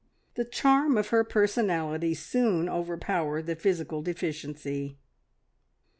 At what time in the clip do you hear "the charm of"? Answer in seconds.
0.33-1.09